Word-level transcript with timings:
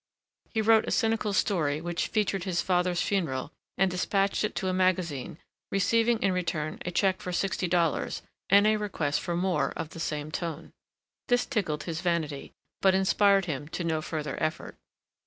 He 0.49 0.63
wrote 0.63 0.87
a 0.87 0.97
cynical 0.97 1.31
story 1.31 1.79
which 1.79 2.07
featured 2.07 2.43
his 2.43 2.59
father's 2.63 3.03
funeral 3.03 3.51
and 3.77 3.91
despatched 3.91 4.43
it 4.43 4.55
to 4.55 4.67
a 4.67 4.73
magazine, 4.73 5.37
receiving 5.71 6.17
in 6.23 6.31
return 6.31 6.79
a 6.83 6.89
check 6.89 7.21
for 7.21 7.31
sixty 7.31 7.67
dollars 7.67 8.23
and 8.49 8.65
a 8.65 8.77
request 8.77 9.21
for 9.21 9.35
more 9.37 9.73
of 9.75 9.89
the 9.89 9.99
same 9.99 10.31
tone. 10.31 10.73
This 11.27 11.45
tickled 11.45 11.83
his 11.83 12.01
vanity, 12.01 12.51
but 12.81 12.95
inspired 12.95 13.45
him 13.45 13.67
to 13.67 13.83
no 13.83 14.01
further 14.01 14.41
effort. 14.41 14.75